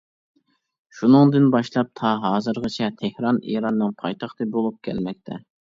شۇنىڭدىن 0.99 1.45
باشلاپ 1.57 1.91
تا 2.01 2.15
ھازىرغىچە 2.25 2.91
تېھران 3.03 3.43
ئىراننىڭ 3.53 3.95
پايتەختى 4.03 4.53
بولۇپ 4.57 4.85
كەلمەكتە. 4.91 5.43